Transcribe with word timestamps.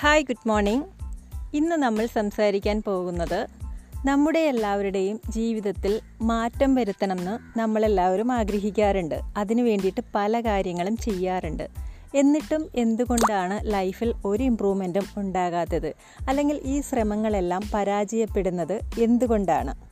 Hi 0.00 0.22
good 0.22 0.48
morning 0.48 0.84
ഇന്ന് 1.54 1.76
നമ്മൾ 1.76 2.06
സംസാരിക്കാൻ 2.06 2.82
പോകുന്നത് 2.86 3.46
നമ്മുടെ 4.04 4.38
എല്ലാവരുടെയും 4.38 5.20
ജീവിതത്തിൽ 5.30 6.00
മാറ്റം 6.22 6.74
വരുത്തണമെന്ന് 6.74 7.58
നമ്മളെല്ലാവരും 7.58 8.32
ആഗ്രഹിക്കാറുണ്ട്. 8.32 9.20
അതിനു 9.36 9.62
വേണ്ടിയിട്ട് 9.62 10.00
പല 10.14 10.40
കാര്യങ്ങളും 10.40 10.96
ചെയ്യാറുണ്ട്. 10.96 11.68
എന്നിട്ടും 12.14 12.68
എന്തുകൊണ്ടാണ് 12.74 13.72
ലൈഫിൽ 13.72 14.14
ഒരു 14.24 14.42
ഇമ്പ്രൂവ്മെന്റും 14.42 15.04
ഉണ്ടാകാത്തത്? 15.16 15.94
അല്ലെങ്കിൽ 16.28 16.60
ഈ 16.64 16.80
ശ്രമങ്ങളെല്ലാം 16.80 17.62
പരാജയപ്പെടുന്നത് 17.74 18.80
എന്തുകൊണ്ടാണ്? 19.00 19.88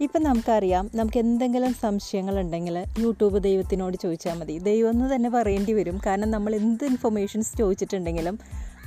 ഇപ്പം 0.00 0.22
നമുക്കറിയാം 0.22 0.90
നമുക്ക് 0.94 1.18
എന്തെങ്കിലും 1.18 1.74
സംശയങ്ങളുണ്ടെങ്കിൽ 1.74 2.84
യൂട്യൂബ് 2.98 3.42
ദൈവത്തിനോട് 3.42 3.96
ചോദിച്ചാൽ 4.02 4.34
മതി. 4.34 4.58
ദൈവം 4.58 4.90
എന്ന് 4.90 5.14
തന്നെ 5.14 5.30
പറയേണ്ടി 5.30 5.72
വരും. 5.72 6.00
കാരണം 6.06 6.30
നമ്മൾ 6.30 6.54
എന്ത് 6.54 6.84
ഇൻഫർമേഷൻസ് 6.84 7.58
ചോദിച്ചിട്ടുണ്ടെങ്കിലും 7.58 8.38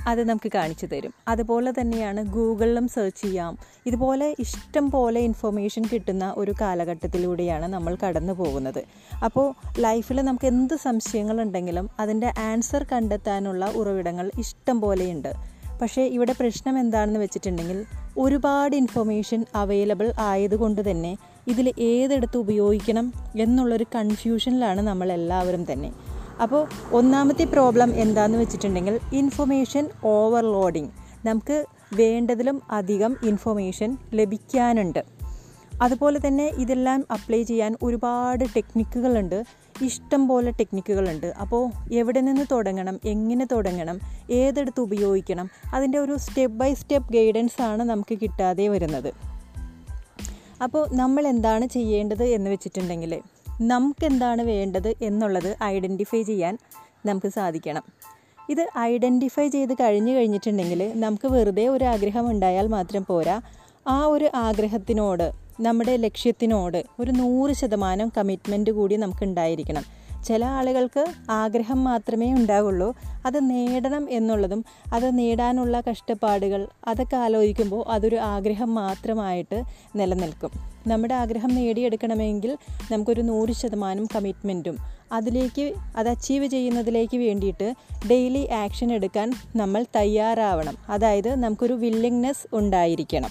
അത് 0.06 0.28
നമുക്ക് 0.28 0.52
കാണിച്ചു 0.52 0.86
തരും. 0.86 1.14
അതുപോലെ 1.28 1.72
തന്നെയാണ് 1.80 2.22
ഗൂഗിളിലും 2.22 2.88
സെർച്ച് 2.88 3.22
ചെയ്യാം. 3.22 3.58
ഇതുപോലെ 3.86 4.34
ഇഷ്ടം 4.38 4.90
പോലെ 4.90 5.20
ഇൻഫർമേഷൻ 5.20 5.84
കിട്ടുന്ന 5.92 6.34
ഒരു 6.36 6.54
കാലഘട്ടത്തിലൂടെയാണ് 6.60 7.66
നമ്മൾ 7.66 7.96
കടന്നു 8.04 8.32
പോകുന്നത്. 8.32 8.84
അപ്പോൾ 9.24 9.54
ലൈഫിൽ 9.78 10.20
നമുക്ക് 10.20 10.46
എന്ത് 10.46 10.74
സംശയങ്ങളുണ്ടെങ്കിലും 10.74 11.90
അതിന്റെ 12.00 12.32
ആൻസർ 12.38 12.86
കണ്ടെത്താനുള്ള 12.92 13.72
ഉറവിടങ്ങൾ 13.74 14.30
ഇഷ്ടം 14.38 14.80
പോലെയുണ്ട്. 14.80 15.54
പക്ഷേ 15.82 16.02
ഇവിടെ 16.02 16.34
പ്രശ്നം 16.40 16.78
എന്താണെന്ന് 16.78 17.20
വെച്ചിട്ടുണ്ടെങ്കിൽ 17.20 17.84
ഒരുപാട് 18.18 18.76
ഇൻഫർമേഷൻ 18.76 19.44
അവൈലബിൾ 19.54 20.12
ആയതുകൊണ്ട് 20.18 20.90
തന്നെ 20.90 21.16
ഇതിൽ 21.46 21.72
ഏതെടുത്ത് 21.78 22.36
ഉപയോഗിക്കണം 22.36 23.12
എന്നുള്ളൊരു 23.36 23.84
കൺഫ്യൂഷനിലാണ് 23.94 24.80
നമ്മളെല്ലാവരും 24.80 25.72
തന്നെ. 25.72 25.92
അപ്പോൾ 26.42 26.68
ഒന്നാമത്തെ 26.92 27.44
പ്രോബ്ലം 27.44 27.94
എന്താണെന്ന് 27.94 28.38
വെച്ചിട്ടുണ്ടെങ്കിൽ 28.38 29.00
ഇൻഫർമേഷൻ 29.12 29.88
ഓവർലോഡിങ് 30.04 30.88
നമുക്ക് 31.26 31.64
വേണ്ടതിലും 31.94 32.62
അധികം 32.70 33.16
ഇൻഫർമേഷൻ 33.22 33.96
ലഭിക്കാനുണ്ട്. 34.14 35.04
അതുപോലെ 35.82 36.20
തന്നെ 36.26 36.46
ഇതെല്ലാം 36.46 37.06
അപ്ലൈ 37.10 37.42
ചെയ്യാൻ 37.42 37.76
ഒരുപാട് 37.82 38.44
ടെക്നിക്കുകളുണ്ട് 38.56 39.44
ഇഷ്ടം 39.82 40.28
പോലെ 40.28 40.50
ടെക്നിക്കുകളുണ്ട് 40.50 41.26
അപ്പോൾ 41.26 41.70
എവിടെ 41.92 42.20
നിന്ന് 42.20 42.46
തുടങ്ങണം? 42.52 43.00
എങ്ങനെ 43.04 43.46
തുടങ്ങണം? 43.52 44.00
ഏതെടുത്ത് 44.30 44.80
ഉപയോഗിക്കണം? 44.80 45.50
അതിന്റെ 45.74 45.98
ഒരു 45.98 46.16
സ്റ്റെപ്പ് 46.16 46.58
ബൈ 46.58 46.74
സ്റ്റെപ്പ് 46.74 47.12
ഗൈഡൻസ് 47.12 47.62
ആണ് 47.62 47.82
നമുക്ക് 47.82 48.18
കിട്ടാതെ 48.18 48.68
വരുന്നത്. 48.68 49.14
അപ്പോൾ 50.62 50.88
നമ്മൾ 50.92 51.26
എന്താണ് 51.26 51.66
ചെയ്യേണ്ടത് 51.66 52.24
എന്ന് 52.24 52.50
വെച്ചിട്ടുണ്ടെങ്കിൽ 52.50 53.22
നമുക്ക് 53.60 54.04
എന്താണ് 54.04 54.42
വേണ്ടത് 54.42 54.94
എന്നുള്ളത് 55.02 55.56
ഐഡന്റിഫൈ 55.62 56.22
ചെയ്യാൻ 56.22 56.58
നമുക്ക് 57.06 57.26
സാധിക്കണം. 57.26 57.82
ഇത് 58.50 58.68
ഐഡന്റിഫൈ 58.78 59.48
ചെയ്ത് 59.48 59.74
കഴിഞ്ഞു 59.74 60.12
കഴിഞ്ഞിട്ടുണ്ടെങ്കിൽ 60.12 60.92
നമുക്ക് 60.94 61.26
വെറുതെ 61.26 61.68
ഒരു 61.68 61.84
ആഗ്രഹം 61.84 62.30
ഉണ്ടായാൽ 62.30 62.66
മാത്രം 62.66 63.04
പോരാ. 63.08 63.40
ആ 63.88 64.06
ഒരു 64.06 64.30
ആഗ്രഹത്തിനോട് 64.34 65.32
നമ്മുടെ 65.60 65.96
ലക്ഷ്യത്തിനോട് 65.96 66.84
ഒരു 67.00 67.10
നൂറ് 67.10 67.52
ശതമാനം 67.52 68.12
കമ്മിറ്റ്മെന്റ് 68.16 68.70
കൂടി 68.70 68.96
നമുക്ക് 68.96 69.24
ഉണ്ടായിരിക്കണം. 69.24 70.03
ചില 70.24 70.44
ആളുകൾക്ക് 70.44 71.06
ആഗ്രഹം 71.30 71.84
മാത്രമേ 71.84 72.32
ഉണ്ടാവുള്ളൂ. 72.32 72.96
അത് 73.26 73.50
നേടണം 73.50 74.10
എന്നുള്ളതും 74.10 74.64
അത് 74.92 75.18
നേടാനുള്ള 75.18 75.82
കഷ്ടപ്പാടുകൾ 75.90 76.68
അതൊക്കെ 76.88 77.16
ആലോചിക്കുമ്പോൾ 77.16 77.84
അതൊരു 77.88 78.16
ആഗ്രഹം 78.16 78.74
മാത്രമായിട്ട് 78.74 79.62
നിലനിൽക്കും. 79.96 80.50
നമ്മുടെ 80.86 81.14
ആഗ്രഹം 81.14 81.54
നേടിയെടുക്കണമെങ്കിൽ 81.54 82.58
നമുക്കൊരു 82.92 83.20
നൂറ് 83.20 83.52
ശതമാനം 83.52 84.06
കമ്മിറ്റ്മെന്റും 84.06 84.76
അതിലേക്ക് 85.12 85.74
അത് 85.96 86.08
അച്ചീവ് 86.08 86.46
ചെയ്യുന്നതിലേക്ക് 86.46 87.16
വേണ്ടിയിട്ട് 87.16 87.74
ഡെയിലി 88.10 88.46
ആക്ഷൻ 88.46 88.92
എടുക്കാൻ 88.92 89.32
നമ്മൾ 89.56 89.84
തയ്യാറാവണം. 89.96 90.76
അതായത് 90.88 91.34
നമുക്കൊരു 91.34 91.72
വില്ലിങ്നെസ് 91.72 92.56
ഉണ്ടായിരിക്കണം. 92.56 93.30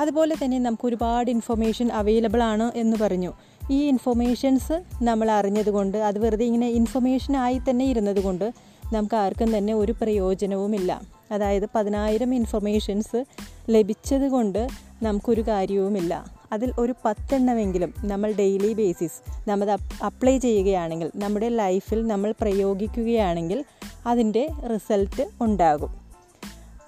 അതുപോലെ 0.00 0.36
തന്നെ 0.44 0.58
നമുക്ക് 0.58 0.86
ഒരുപാട് 0.86 1.30
ഇൻഫർമേഷൻ 1.30 1.92
അവൈലബിൾ 1.92 2.42
ആണ് 2.42 2.72
എന്ന് 2.74 2.96
പറഞ്ഞു. 2.96 3.32
ഈ 3.70 3.88
ഇൻഫർമേഷൻസ് 3.88 4.82
നമ്മൾ 5.02 5.30
അറിഞ്ഞതുകൊണ്ട് 5.30 5.98
അത് 5.98 6.18
വെറുതെ 6.18 6.44
ഇങ്ങനെ 6.44 6.68
ഇൻഫർമേഷനായി 6.68 7.60
തന്നെ 7.70 7.84
ഇരുന്നത് 7.84 8.20
കൊണ്ട് 8.20 8.52
നമുക്ക് 8.92 9.14
ആർക്കും 9.16 9.56
തന്നെ 9.56 9.74
ഒരു 9.74 9.92
പ്രയോജനവുമില്ല. 9.92 11.02
അതായത് 11.32 11.68
പതിനായിരം 11.74 12.34
ഇൻഫർമേഷൻസ് 12.34 13.24
ലഭിച്ചത് 13.70 14.28
കൊണ്ട് 14.28 14.68
നമുക്കൊരു 15.02 15.40
കാര്യവുമില്ല. 15.40 16.24
അതിൽ 16.52 16.72
ഒരു 16.78 16.94
പത്തെണ്ണമെങ്കിലും 17.04 17.94
നമ്മൾ 18.04 18.32
ഡെയിലി 18.32 18.72
ബേസിസ് 18.72 19.48
നമ്മൾ 19.48 19.76
അപ്ലൈ 20.04 20.38
ചെയ്യുകയാണെങ്കിൽ 20.38 21.10
നമ്മുടെ 21.16 21.48
ലൈഫിൽ 21.48 22.06
നമ്മൾ 22.06 22.34
പ്രയോഗിക്കുകയാണെങ്കിൽ 22.40 23.64
അതിന്റെ 24.06 24.48
റിസൾട്ട് 24.74 25.28
ഉണ്ടാകും. 25.40 25.90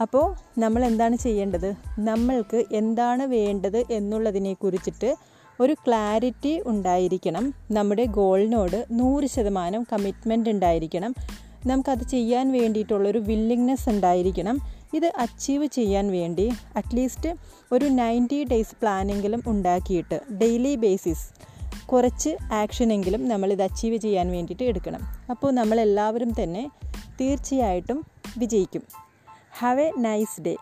അപ്പോൾ 0.01 0.35
നമ്മൾ 0.61 0.85
എന്താണ് 0.85 1.17
ചെയ്യേണ്ടത്? 1.17 1.75
നമ്മൾക്ക് 1.99 2.65
എന്താണ് 2.73 3.23
വേണ്ടത് 3.23 3.85
എന്നുള്ളതിനെ 3.91 4.53
കുറിച്ചിട്ട് 4.53 5.17
ഒരു 5.61 5.77
ക്ലാരിറ്റി 5.87 6.63
ഉണ്ടായിരിക്കണം. 6.67 7.55
നമ്മുടെ 7.71 8.05
ഗോളിനോട് 8.05 8.87
നൂറ് 8.91 9.27
ശതമാനം 9.27 9.87
കമ്മിറ്റ്മെന്റ് 9.93 10.51
ഉണ്ടായിരിക്കണം. 10.51 11.15
നമുക്കത് 11.67 12.05
ചെയ്യാൻ 12.09 12.53
വേണ്ടിയിട്ടുള്ളൊരു 12.53 13.19
വില്ലിങ്നെസ് 13.19 13.89
ഉണ്ടായിരിക്കണം. 13.89 14.59
ഇത് 14.95 15.13
അച്ചീവ് 15.19 15.67
ചെയ്യാൻ 15.67 16.13
വേണ്ടി 16.13 16.53
അറ്റ്ലീസ്റ്റ് 16.77 17.31
ഒരു 17.73 17.85
നയന്റി 17.85 18.45
ഡേയ്സ് 18.45 18.77
പ്ലാനെങ്കിലും 18.83 19.43
ഉണ്ടാക്കിയിട്ട് 19.47 20.21
ഡെയിലി 20.33 20.75
ബേസിസ് 20.77 21.27
കുറച്ച് 21.87 22.37
ആക്ഷനെങ്കിലും 22.53 23.29
നമ്മളിത് 23.29 23.63
അച്ചീവ് 23.63 23.97
ചെയ്യാൻ 23.97 24.31
വേണ്ടിയിട്ട് 24.31 24.63
എടുക്കണം. 24.63 25.01
അപ്പോൾ 25.31 25.53
നമ്മളെല്ലാവരും 25.53 26.33
തന്നെ 26.43 26.71
തീർച്ചയായിട്ടും 27.21 28.07
വിജയിക്കും. 28.39 28.83
Have 29.59 29.81
A 29.81 29.93
nice 29.99 30.41
day 30.41 30.57